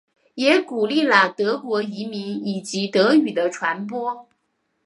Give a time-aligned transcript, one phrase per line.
[0.33, 4.27] 也鼓励了德国移民以及德语的传播。